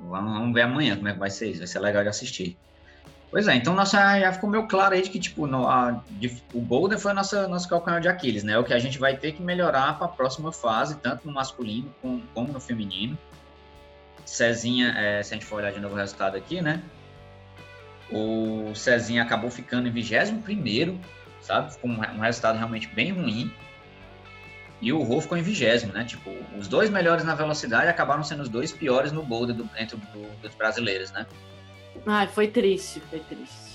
[0.00, 1.58] Vamos, vamos ver amanhã como é que vai ser isso.
[1.58, 2.56] Vai ser legal de assistir.
[3.30, 6.42] Pois é, então nossa, já ficou meio claro aí de que, tipo, no, a, de,
[6.52, 8.54] o Boulder foi nossa, nosso calcanhar de Aquiles, né?
[8.54, 11.32] É o que a gente vai ter que melhorar para a próxima fase, tanto no
[11.32, 13.16] masculino como, como no feminino.
[14.26, 16.82] Cezinha, é, se a gente for olhar de novo o resultado aqui, né?
[18.10, 20.98] O Cezinha acabou ficando em 21
[21.40, 21.72] sabe?
[21.72, 23.52] Ficou um, um, resultado realmente bem ruim.
[24.80, 26.04] E o Rô ficou em 20 né?
[26.04, 29.96] Tipo, os dois melhores na velocidade acabaram sendo os dois piores no boulder do, entre
[29.96, 31.26] do, dos brasileiros, né?
[32.06, 33.70] Ai, foi triste, foi triste.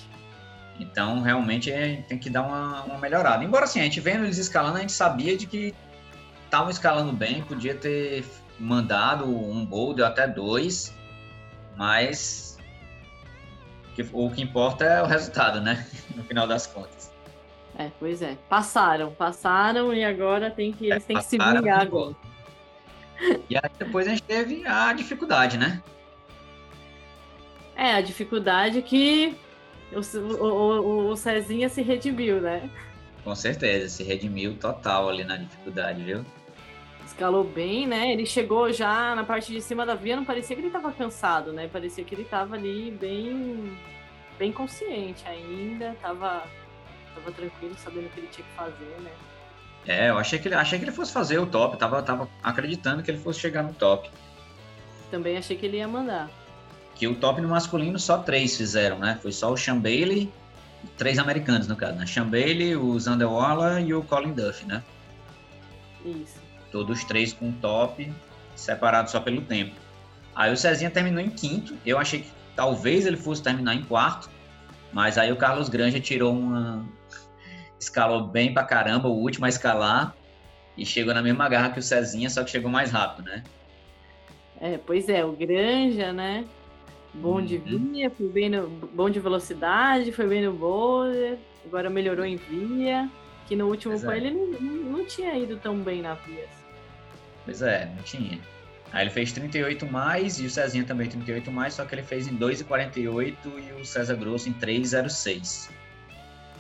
[0.80, 3.44] Então, realmente, é, tem que dar uma, uma, melhorada.
[3.44, 5.74] Embora, assim, a gente vendo eles escalando, a gente sabia de que
[6.44, 8.26] estavam escalando bem, podia ter
[8.60, 10.94] mandado um boulder até dois,
[11.78, 12.58] mas
[14.12, 15.86] o que importa é o resultado, né?
[16.16, 17.12] No final das contas.
[17.78, 18.38] É, pois é.
[18.48, 22.16] Passaram, passaram e agora tem que, eles é, têm que se vingar agora.
[23.50, 25.82] E aí depois a gente teve a dificuldade, né?
[27.76, 29.36] É, a dificuldade que
[29.92, 30.00] o,
[30.44, 32.70] o, o, Cezinha se redimiu, né?
[33.24, 36.26] Com certeza, se redimiu total ali na dificuldade, viu?
[37.06, 38.12] Escalou bem, né?
[38.12, 41.52] Ele chegou já na parte de cima da via, não parecia que ele estava cansado,
[41.52, 41.68] né?
[41.72, 43.78] Parecia que ele estava ali bem,
[44.40, 46.44] bem consciente ainda, tava,
[47.14, 49.12] tava tranquilo, sabendo o que ele tinha que fazer, né?
[49.88, 53.04] É, eu achei que ele, achei que ele fosse fazer o top, tava, tava acreditando
[53.04, 54.10] que ele fosse chegar no top.
[55.12, 56.30] Também achei que ele ia mandar
[56.96, 59.20] que o top no masculino só três fizeram, né?
[59.22, 60.32] Foi só o Sean Bailey,
[60.98, 62.06] três americanos no caso, né?
[62.06, 64.82] Sean Bailey, o Zander Waller e o Colin Duff, né?
[66.06, 66.40] Isso.
[66.72, 68.12] Todos três com top,
[68.56, 69.76] separados só pelo tempo.
[70.34, 71.76] Aí o Cezinha terminou em quinto.
[71.86, 74.30] Eu achei que talvez ele fosse terminar em quarto,
[74.94, 76.86] mas aí o Carlos Granja tirou uma.
[77.80, 80.16] escalou bem pra caramba, o último a escalar,
[80.78, 83.44] e chegou na mesma garra que o Cezinha, só que chegou mais rápido, né?
[84.62, 86.46] É, pois é, o Granja, né?
[87.22, 87.92] Bom de uhum.
[87.94, 93.10] via, foi bem no, bom de velocidade, foi bem no boulder, agora melhorou em via,
[93.48, 94.18] que no último pois é.
[94.18, 94.60] ele não,
[94.98, 96.46] não, tinha ido tão bem na via.
[97.46, 98.40] Pois é, não tinha.
[98.92, 102.28] Aí ele fez 38 mais e o Cezinha também 38 mais, só que ele fez
[102.28, 105.70] em 2,48 e o César Grosso em 3,06.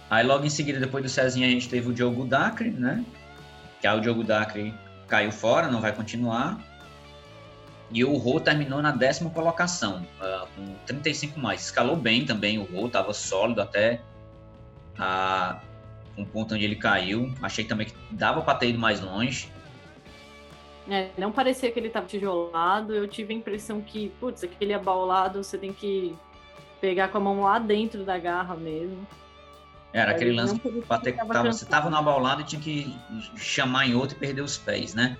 [0.09, 3.03] Aí logo em seguida, depois do Cezinha, a gente teve o Diogo Dacre, né?
[3.81, 4.73] Que aí o Diogo Dacre
[5.07, 6.59] caiu fora, não vai continuar.
[7.91, 11.65] E o Rô terminou na décima colocação, uh, com 35 mais.
[11.65, 14.01] Escalou bem também o Rô, estava sólido até
[14.97, 15.59] a,
[16.17, 17.33] um ponto onde ele caiu.
[17.41, 19.51] Achei também que dava para ter ido mais longe.
[20.89, 22.93] É, não parecia que ele estava tijolado.
[22.93, 26.15] Eu tive a impressão que, putz, aquele abaulado você tem que
[26.79, 29.07] pegar com a mão lá dentro da garra mesmo.
[29.91, 32.93] Era aquele lance que, que tava, você estava no abaulado e tinha que
[33.37, 35.17] chamar em outro e perder os pés, né?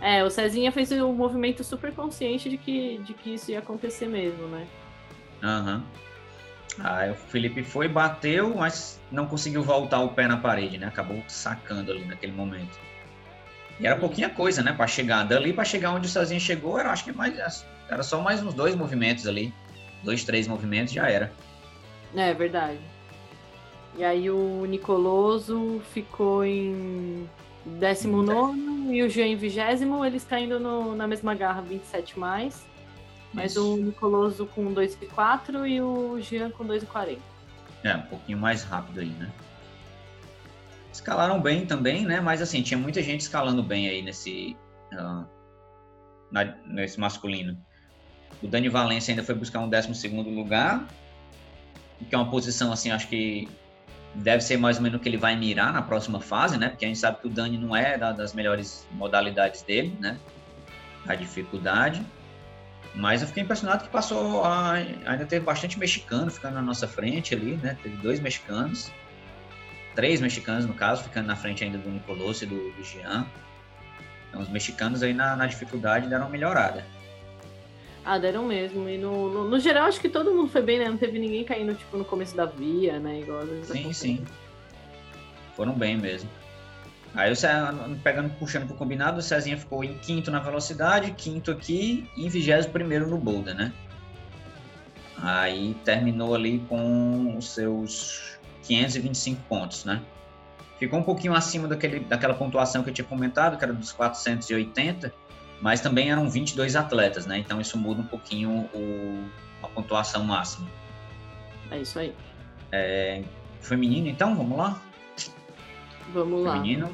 [0.00, 4.06] É, o Cezinha fez um movimento super consciente de que, de que isso ia acontecer
[4.06, 4.66] mesmo, né?
[5.42, 5.76] Aham.
[5.76, 6.00] Uhum.
[6.78, 10.86] Aí o Felipe foi, bateu, mas não conseguiu voltar o pé na parede, né?
[10.86, 12.78] Acabou sacando ali naquele momento.
[13.78, 15.24] E era pouquinha coisa, né, para chegar.
[15.24, 18.54] Dali para chegar onde o Cezinha chegou, era acho que mais era só mais uns
[18.54, 19.52] dois movimentos ali.
[20.04, 21.32] Dois, três movimentos já era.
[22.14, 22.78] É verdade.
[23.96, 27.28] E aí o Nicoloso ficou em
[27.64, 29.58] 19 e o Jean em 20,
[30.06, 32.66] eles caindo no, na mesma garra, 27 mais.
[33.32, 33.74] Mas Isso.
[33.74, 37.18] o Nicoloso com 2,4 e o Jean com 2,40.
[37.84, 39.30] É, um pouquinho mais rápido aí, né?
[40.92, 42.20] Escalaram bem também, né?
[42.20, 44.56] Mas assim, tinha muita gente escalando bem aí nesse,
[44.92, 45.24] uh,
[46.30, 47.56] na, nesse masculino.
[48.42, 50.86] O Dani Valência ainda foi buscar um 12 lugar,
[52.08, 53.48] que é uma posição, assim, acho que
[54.14, 56.68] deve ser mais ou menos o que ele vai mirar na próxima fase, né?
[56.68, 60.18] Porque a gente sabe que o Dani não é das melhores modalidades dele, né?
[61.06, 62.04] A dificuldade.
[62.94, 64.44] Mas eu fiquei impressionado que passou.
[64.44, 67.76] A, ainda teve bastante mexicano ficando na nossa frente ali, né?
[67.82, 68.90] Teve dois mexicanos.
[69.94, 73.26] Três mexicanos, no caso, ficando na frente ainda do Nicoloso e do, do Jean.
[74.28, 76.84] Então, os mexicanos aí na, na dificuldade deram uma melhorada.
[78.04, 78.88] Ah, deram mesmo.
[78.88, 80.88] E no, no, no, geral, acho que todo mundo foi bem, né?
[80.88, 83.20] Não teve ninguém caindo, tipo, no começo da via, né?
[83.20, 84.24] Igual Sim, sim.
[85.54, 86.28] Foram bem mesmo.
[87.14, 87.50] Aí o Cé,
[88.04, 92.28] pegando, puxando pro combinado, o Cezinha ficou em quinto na velocidade, quinto aqui e em
[92.28, 93.72] vigésimo primeiro no boulder, né?
[95.18, 100.00] Aí terminou ali com os seus 525 pontos, né?
[100.78, 105.12] Ficou um pouquinho acima daquele, daquela pontuação que eu tinha comentado, que era dos 480,
[105.60, 107.38] mas também eram 22 atletas, né?
[107.38, 109.24] Então isso muda um pouquinho o,
[109.62, 110.68] a pontuação máxima.
[111.70, 112.14] É isso aí.
[112.72, 113.22] É,
[113.60, 114.80] feminino, então, vamos lá?
[116.12, 116.52] Vamos lá.
[116.54, 116.90] Feminino,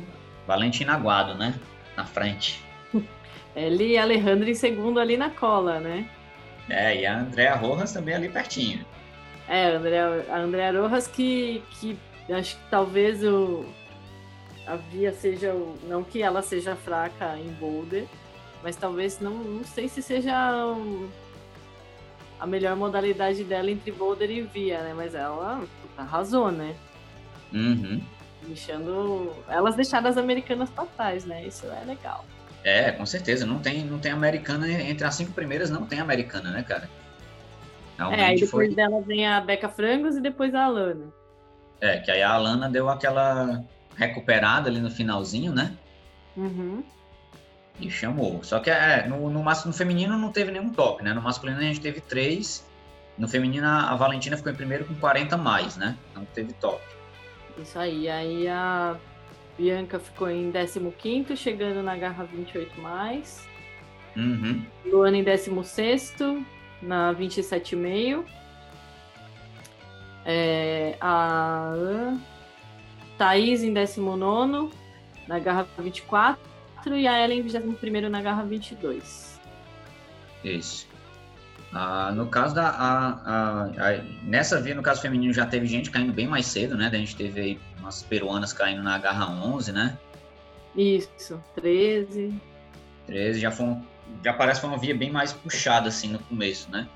[0.46, 1.58] Valentina Aguado, né?
[1.96, 2.62] Na frente.
[3.54, 6.08] Ele e Alejandro em segundo ali na cola, né?
[6.68, 8.84] É, e a Andrea Rojas também ali pertinho.
[9.48, 11.96] É, a Andrea, a Andrea Rojas que, que
[12.28, 13.64] acho que talvez o,
[14.66, 18.06] a Via seja, não que ela seja fraca em boulder,
[18.66, 21.08] mas talvez não, não sei se seja um,
[22.40, 24.92] a melhor modalidade dela entre boulder e via, né?
[24.92, 25.62] Mas ela
[25.96, 26.74] arrasou, né?
[27.52, 28.02] Uhum.
[28.42, 31.46] Deixando elas deixaram as americanas para trás, né?
[31.46, 32.24] Isso é legal.
[32.64, 33.46] É, com certeza.
[33.46, 36.90] Não tem, não tem americana entre as cinco primeiras, não tem americana, né, cara?
[37.96, 38.74] Realmente é, aí depois foi...
[38.74, 41.06] dela vem a Beca Frangos e depois a Alana.
[41.80, 43.62] É, que aí a Alana deu aquela
[43.94, 45.72] recuperada ali no finalzinho, né?
[46.36, 46.82] Uhum.
[47.78, 48.42] E chamou.
[48.42, 51.12] Só que é, no, no, no feminino não teve nenhum top, né?
[51.12, 52.66] No masculino a gente teve três.
[53.18, 55.96] No feminino a Valentina ficou em primeiro com 40 mais, né?
[56.14, 56.80] Não teve top.
[57.58, 58.08] Isso aí.
[58.08, 58.96] Aí a
[59.58, 63.46] Bianca ficou em 15, chegando na garra 28 mais.
[64.16, 64.64] Uhum.
[64.86, 66.16] Luana em 16,
[66.80, 68.24] na 27,5.
[70.24, 72.14] É, a
[73.16, 74.74] Thaís em 19,
[75.28, 76.55] na garra 24
[76.94, 79.40] e a Ellen em 21 na garra 22.
[80.44, 80.86] Isso.
[81.72, 82.68] Ah, no caso da.
[82.68, 86.76] A, a, a, nessa via, no caso feminino, já teve gente caindo bem mais cedo,
[86.76, 86.86] né?
[86.86, 89.98] A gente teve aí umas peruanas caindo na garra 11, né?
[90.76, 92.34] Isso, 13.
[93.06, 93.82] 13, já, foi um,
[94.24, 96.88] já parece que foi uma via bem mais puxada, assim, no começo, né?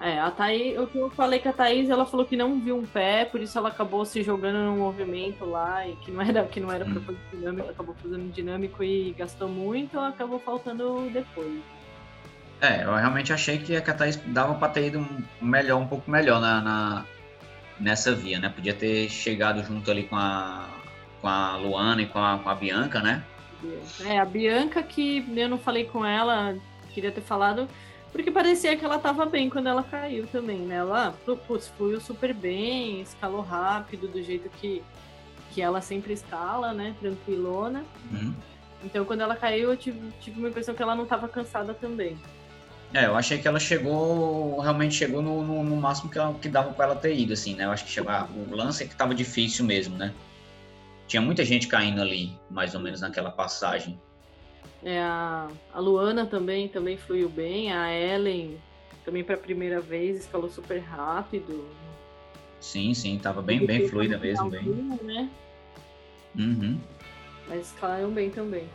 [0.00, 3.24] É, a Thaís, eu falei que a Thaís, ela falou que não viu um pé,
[3.24, 6.70] por isso ela acabou se jogando no movimento lá, e que não era, que não
[6.70, 6.92] era hum.
[6.92, 11.60] pra fazer dinâmico, acabou fazendo dinâmico e gastou muito, acabou faltando depois.
[12.60, 16.08] É, eu realmente achei que a Thaís dava pra ter ido um melhor, um pouco
[16.08, 17.04] melhor na, na,
[17.80, 18.48] nessa via, né?
[18.48, 20.68] Podia ter chegado junto ali com a,
[21.20, 23.24] com a Luana e com a, com a Bianca, né?
[24.04, 26.56] É, a Bianca que eu não falei com ela,
[26.92, 27.68] queria ter falado,
[28.18, 30.74] porque parecia que ela tava bem quando ela caiu também, né?
[30.74, 31.14] Ela,
[31.46, 34.82] putz, fluiu super bem, escalou rápido, do jeito que,
[35.52, 36.96] que ela sempre escala, né?
[36.98, 37.84] Tranquilona.
[38.10, 38.34] Uhum.
[38.82, 42.18] Então, quando ela caiu, eu tive, tive uma impressão que ela não tava cansada também.
[42.92, 46.48] É, eu achei que ela chegou, realmente chegou no, no, no máximo que, ela, que
[46.48, 47.66] dava para ela ter ido, assim, né?
[47.66, 50.12] Eu acho que chegou, ah, o lance é que tava difícil mesmo, né?
[51.06, 53.96] Tinha muita gente caindo ali, mais ou menos naquela passagem.
[54.82, 57.72] É, a, a Luana também, também fluiu bem.
[57.72, 58.58] A Ellen
[59.04, 61.66] também para a primeira vez escalou super rápido.
[62.60, 64.62] Sim, sim, tava bem, bem fluida mesmo, bem.
[65.02, 65.30] Né?
[66.36, 66.78] Uhum.
[67.48, 68.68] Mas escalaram bem também.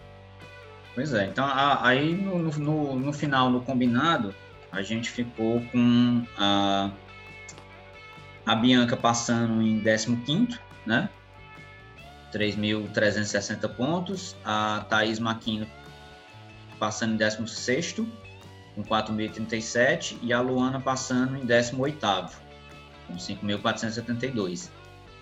[0.96, 4.34] Pois é, então a, aí no, no, no, final, no combinado,
[4.72, 6.92] a gente ficou com a,
[8.46, 11.10] a Bianca passando em 15, né?
[12.32, 14.36] 3.360 pontos.
[14.44, 15.68] A Thaís Maquino
[16.84, 17.94] passando em 16
[18.76, 21.98] com 4.037 e a Luana passando em 18
[23.08, 24.70] com 5.472.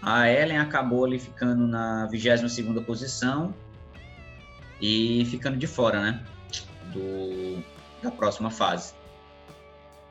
[0.01, 3.53] A Ellen acabou ali ficando na 22ª posição
[4.81, 6.25] e ficando de fora, né,
[6.91, 7.63] do,
[8.01, 8.95] da próxima fase.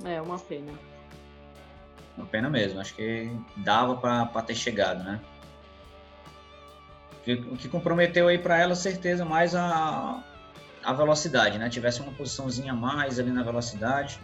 [0.04, 0.70] É, uma pena.
[2.16, 5.20] Uma pena mesmo, acho que dava para ter chegado, né?
[7.50, 10.22] O que comprometeu aí para ela, certeza, mais a,
[10.83, 11.69] a velocidade, né?
[11.69, 14.21] Tivesse uma posiçãozinha mais ali na velocidade.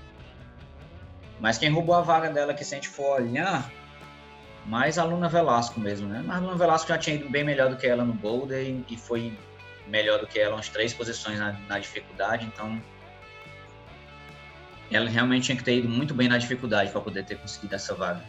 [1.39, 3.71] Mas quem roubou a vaga dela, que se a gente for olhar,
[4.65, 6.23] mais a Luna Velasco mesmo, né?
[6.25, 8.85] Mas a Luna Velasco já tinha ido bem melhor do que ela no Boulder e,
[8.89, 9.37] e foi
[9.87, 12.83] melhor do que ela umas três posições na, na, dificuldade, então
[14.91, 17.95] ela realmente tinha que ter ido muito bem na dificuldade para poder ter conseguido essa
[17.95, 18.23] vaga.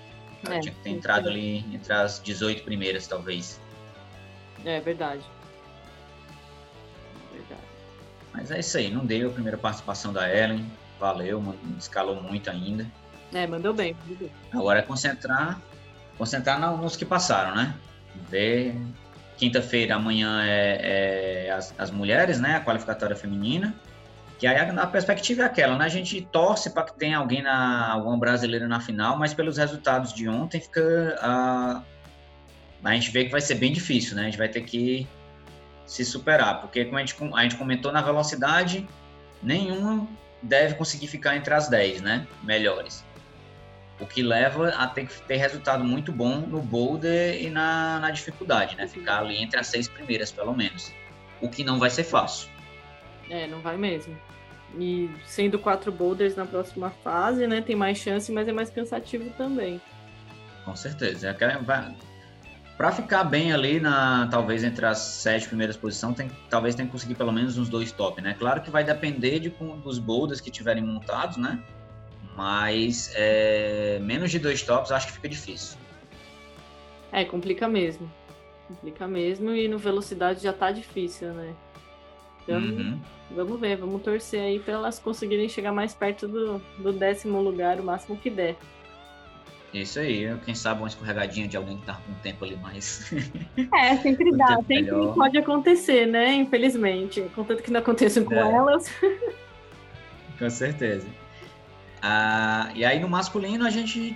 [0.46, 3.60] Ela é, tinha que ter entrado ali entre as 18 primeiras, talvez.
[4.64, 5.24] É verdade.
[8.38, 10.64] Mas é isso aí, não deu a primeira participação da Ellen.
[11.00, 12.86] Valeu, escalou muito ainda.
[13.34, 13.96] É, mandou bem.
[14.54, 15.60] Agora é concentrar,
[16.18, 17.74] concentrar nos que passaram, né?
[18.30, 18.76] Ver.
[19.38, 22.56] Quinta-feira, amanhã é, é as, as, mulheres, né?
[22.56, 23.76] A qualificatória feminina.
[24.38, 25.86] Que aí a, a perspectiva é aquela, né?
[25.86, 30.14] A gente torce para que tenha alguém na alguma brasileira na final, mas pelos resultados
[30.14, 31.82] de ontem fica a,
[32.84, 34.24] a gente vê que vai ser bem difícil, né?
[34.24, 35.08] A gente vai ter que
[35.88, 38.88] se superar, porque como a gente, a gente comentou na velocidade,
[39.42, 40.06] nenhuma
[40.44, 43.04] deve conseguir ficar entre as 10, né, melhores.
[44.00, 48.12] O que leva a ter que ter resultado muito bom no boulder e na, na
[48.12, 50.94] dificuldade, né, ficar ali entre as seis primeiras, pelo menos.
[51.42, 52.50] O que não vai ser fácil.
[53.30, 54.16] É, não vai mesmo.
[54.78, 59.30] E sendo quatro boulders na próxima fase, né, tem mais chance, mas é mais cansativo
[59.38, 59.82] também.
[60.66, 61.30] Com certeza.
[62.78, 66.92] Para ficar bem ali na talvez entre as sete primeiras posições, tem, talvez tenha que
[66.92, 68.36] conseguir pelo menos uns dois top, né?
[68.38, 71.60] Claro que vai depender de, dos boulders que tiverem montados, né?
[72.36, 75.76] Mas é, menos de dois tops acho que fica difícil.
[77.12, 78.12] É, complica mesmo.
[78.68, 81.56] Complica mesmo e no velocidade já tá difícil, né?
[82.44, 83.00] Então, uhum.
[83.32, 87.80] vamos ver, vamos torcer aí para elas conseguirem chegar mais perto do, do décimo lugar
[87.80, 88.56] o máximo que der.
[89.82, 93.12] Isso aí, quem sabe uma escorregadinha de alguém que tá com tempo ali mais.
[93.74, 95.14] É, sempre dá, sempre melhor.
[95.14, 96.34] pode acontecer, né?
[96.34, 97.22] Infelizmente.
[97.36, 98.54] Contanto que não aconteça com é.
[98.54, 98.92] elas.
[100.38, 101.08] Com certeza.
[102.02, 104.16] Ah, e aí no masculino a gente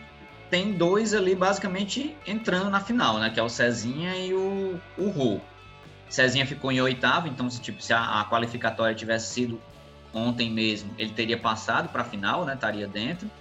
[0.51, 3.29] tem dois ali basicamente entrando na final, né?
[3.29, 5.39] Que é o Cezinha e o, o Rô.
[6.09, 9.59] Cezinha ficou em oitavo, então se, tipo, se a, a qualificatória tivesse sido
[10.13, 12.53] ontem mesmo, ele teria passado para a final, né?
[12.53, 13.31] Estaria dentro.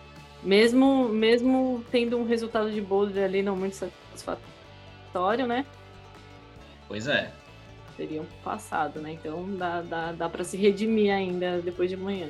[0.43, 5.67] Mesmo, mesmo tendo um resultado de boulder ali não muito satisfatório, né?
[6.89, 7.31] Pois é.
[7.97, 9.13] Teriam passado, né?
[9.13, 12.29] Então dá, dá, dá para se redimir ainda depois de amanhã.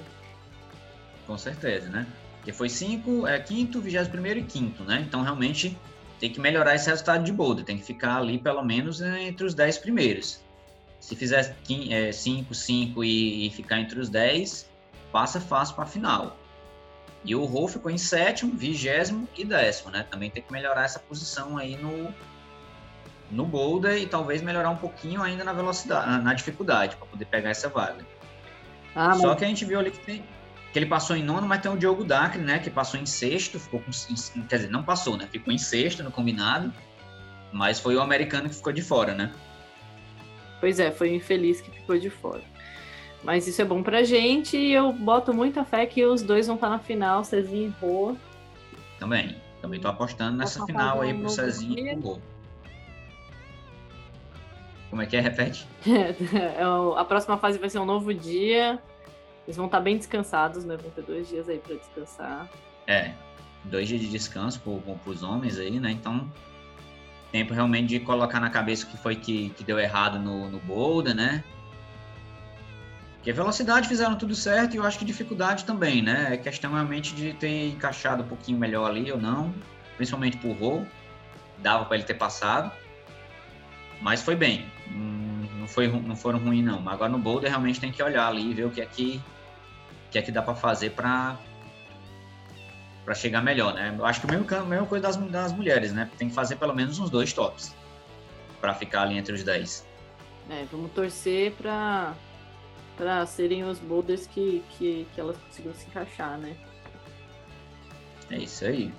[1.26, 2.06] Com certeza, né?
[2.36, 5.04] Porque foi cinco, é quinto, vigésimo primeiro e quinto, né?
[5.06, 5.76] Então realmente
[6.18, 9.54] tem que melhorar esse resultado de boulder, tem que ficar ali pelo menos entre os
[9.54, 10.42] dez primeiros.
[10.98, 11.56] Se fizer
[12.12, 14.68] 5, 5 é, e, e ficar entre os 10,
[15.10, 16.36] passa fácil para a final.
[17.24, 20.06] E o Rô ficou em sétimo, vigésimo e décimo, né?
[20.10, 22.14] Também tem que melhorar essa posição aí no,
[23.30, 27.50] no boulder e talvez melhorar um pouquinho ainda na velocidade, na dificuldade, para poder pegar
[27.50, 28.06] essa vaga.
[28.94, 29.38] Ah, Só mas...
[29.38, 30.24] que a gente viu ali que, tem,
[30.72, 32.58] que ele passou em nono, mas tem o Diogo Dacre, né?
[32.58, 33.90] Que passou em sexto, ficou com.
[34.48, 35.28] Quer dizer, não passou, né?
[35.30, 36.72] Ficou em sexto no combinado,
[37.52, 39.30] mas foi o americano que ficou de fora, né?
[40.58, 42.42] Pois é, foi o infeliz que ficou de fora.
[43.22, 46.56] Mas isso é bom pra gente e eu boto muita fé que os dois vão
[46.56, 48.16] estar na final, Cezinho e Rô.
[48.98, 49.36] Também.
[49.60, 52.18] Também tô apostando nessa final aí pro Cezinho e pro Rô.
[54.88, 55.20] Como é que é?
[55.20, 55.66] Repete.
[55.86, 56.62] É,
[56.96, 58.78] a próxima fase vai ser um novo dia.
[59.46, 60.76] Eles vão estar bem descansados, né?
[60.76, 62.48] Vão ter dois dias aí para descansar.
[62.86, 63.12] É,
[63.64, 65.90] dois dias de descanso para os homens aí, né?
[65.92, 66.30] Então,
[67.30, 70.58] tempo realmente de colocar na cabeça o que foi que, que deu errado no, no
[70.60, 71.44] Boulder, né?
[73.20, 76.28] Porque velocidade fizeram tudo certo e eu acho que dificuldade também, né?
[76.32, 79.54] É questão realmente de ter encaixado um pouquinho melhor ali ou não,
[79.98, 80.86] principalmente por Rô.
[81.58, 82.72] Dava para ele ter passado.
[84.00, 84.64] Mas foi bem.
[85.58, 86.80] Não, foi, não foram ruins, não.
[86.80, 89.20] Mas agora no Boulder realmente tem que olhar ali e ver o que é que,
[90.10, 91.36] que, é que dá para fazer para
[93.04, 93.94] para chegar melhor, né?
[93.98, 96.08] Eu acho que o mesmo, a mesma coisa das, das mulheres, né?
[96.16, 97.74] Tem que fazer pelo menos uns dois tops
[98.60, 99.86] para ficar ali entre os 10.
[100.48, 102.14] É, vamos torcer para
[103.00, 106.54] para serem os boulders que, que, que elas consigam se encaixar, né?
[108.30, 108.92] É isso aí.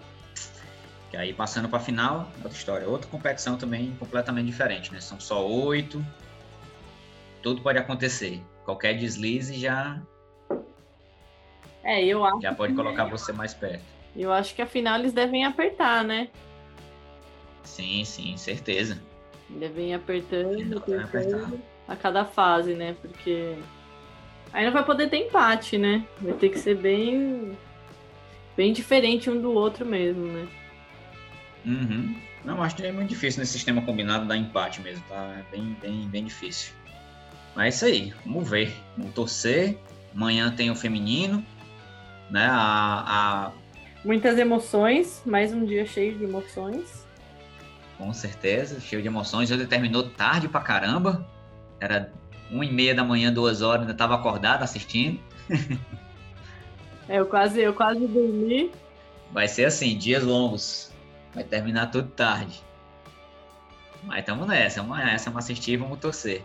[1.11, 2.89] Que aí passando para a final, outra história.
[2.89, 4.99] Outra competição também completamente diferente, né?
[4.99, 6.03] São só oito.
[7.43, 8.41] Tudo pode acontecer.
[8.65, 10.01] Qualquer deslize já.
[11.83, 12.41] É, eu acho.
[12.41, 13.83] Já pode colocar você mais perto.
[14.15, 16.27] Eu acho que afinal eles devem apertar, né?
[17.63, 18.99] Sim, sim, certeza.
[19.47, 22.95] Devem apertando, apertando a cada fase, né?
[22.99, 23.57] Porque
[24.53, 26.05] aí não vai poder ter empate, né?
[26.19, 27.57] Vai ter que ser bem
[28.55, 30.47] bem diferente um do outro mesmo, né?
[31.65, 32.15] Uhum.
[32.43, 35.37] Não, acho que é muito difícil nesse sistema combinado dar empate mesmo, tá?
[35.39, 36.73] É bem, bem, bem difícil.
[37.55, 38.73] Mas é isso aí, vamos ver.
[38.97, 39.77] Vamos torcer.
[40.13, 41.45] Amanhã tem o feminino,
[42.29, 42.47] né?
[42.49, 43.51] A, a...
[44.03, 47.05] Muitas emoções, mais um dia cheio de emoções.
[47.97, 49.51] Com certeza, cheio de emoções.
[49.51, 51.27] Hoje terminou tarde pra caramba.
[51.79, 52.11] Era
[52.51, 55.19] uma e meia da manhã, duas horas, ainda estava acordado assistindo.
[57.07, 58.71] é, eu quase, eu quase dormi.
[59.31, 60.91] Vai ser assim, dias longos.
[61.33, 62.61] Vai terminar tudo tarde.
[64.03, 66.43] Mas estamos nessa, vamos nessa, vamos assistir, vamos torcer.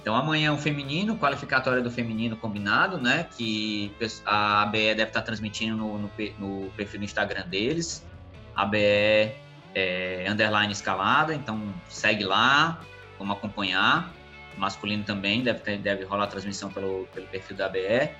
[0.00, 3.26] Então amanhã o feminino, qualificatória do feminino combinado, né?
[3.36, 3.92] Que
[4.24, 8.06] a ABE deve estar transmitindo no, no, no perfil do Instagram deles.
[8.54, 9.32] ABE
[9.74, 12.80] é, underline escalada, então segue lá,
[13.18, 14.12] vamos acompanhar.
[14.56, 18.10] Masculino também deve, ter, deve rolar a transmissão pelo, pelo perfil da ABE.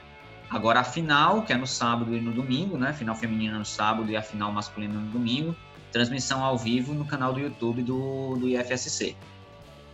[0.50, 2.92] Agora a final, que é no sábado e no domingo, né?
[2.92, 5.56] Final feminina no sábado e a final masculina no domingo.
[5.90, 9.16] Transmissão ao vivo no canal do YouTube do, do IFSC.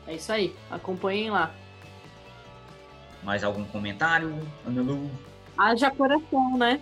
[0.07, 1.55] É isso aí, acompanhem lá.
[3.23, 4.37] Mais algum comentário,
[4.67, 5.11] Ana Lu?
[5.57, 6.81] Haja coração, né?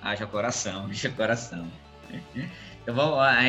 [0.00, 1.66] Haja coração, haja coração.
[2.82, 3.42] Então vamos lá.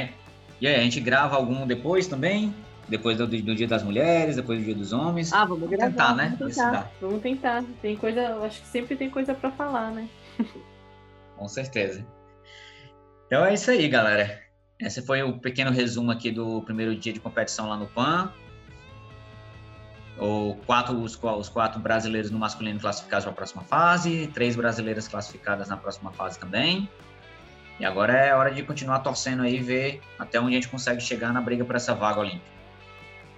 [0.60, 2.54] E aí, a gente grava algum depois também?
[2.88, 5.34] Depois do, do, Dia das Mulheres, depois do Dia dos Homens?
[5.34, 6.36] Ah, vamos, tentar, né?
[6.40, 6.92] Vamos tentar.
[7.02, 7.64] vamos tentar.
[7.82, 10.08] Tem coisa, acho que sempre tem coisa para falar, né?
[11.36, 12.06] Com certeza.
[13.26, 14.40] Então é isso aí, galera.
[14.80, 18.32] Esse foi o pequeno resumo aqui do primeiro dia de competição lá no PAN
[20.20, 25.08] o quatro, os, os, quatro brasileiros no masculino classificados para a próxima fase, três brasileiras
[25.08, 26.90] classificadas na próxima fase também.
[27.80, 31.00] E agora é hora de continuar torcendo aí e ver até onde a gente consegue
[31.00, 32.57] chegar na briga para essa vaga olímpica.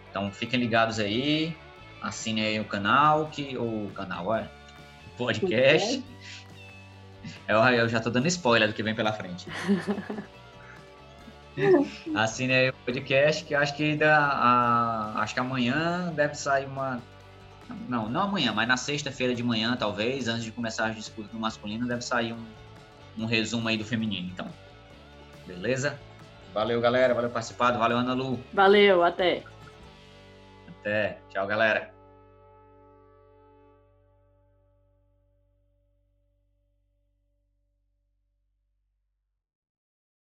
[0.10, 1.56] Então fiquem ligados aí,
[2.02, 4.50] assinem aí o canal, que o canal é
[5.18, 6.04] podcast.
[7.48, 9.48] Eu, eu já estou dando spoiler do que vem pela frente.
[12.16, 14.16] Assine aí o podcast, que acho que ainda.
[14.16, 17.02] A, acho que amanhã deve sair uma.
[17.88, 21.40] Não, não amanhã, mas na sexta-feira de manhã, talvez, antes de começar as disputas no
[21.40, 22.46] masculino, deve sair um,
[23.18, 24.48] um resumo aí do feminino, então.
[25.46, 26.00] Beleza?
[26.54, 27.14] Valeu, galera.
[27.14, 27.78] Valeu participado.
[27.78, 28.40] Valeu, Ana Lu.
[28.54, 29.44] Valeu, até.
[30.80, 31.22] Até.
[31.30, 31.99] Tchau, galera.